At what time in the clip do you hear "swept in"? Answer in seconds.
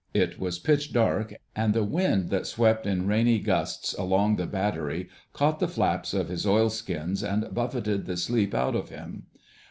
2.47-3.05